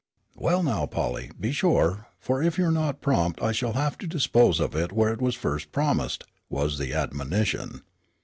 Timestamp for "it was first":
5.13-5.71